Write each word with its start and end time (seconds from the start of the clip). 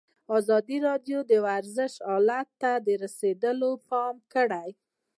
ازادي 0.37 0.77
راډیو 0.87 1.19
د 1.31 1.31
ورزش 1.47 1.93
حالت 2.09 2.47
ته 2.61 2.71
رسېدلي 3.03 3.73
پام 3.89 4.15
کړی. 4.33 4.69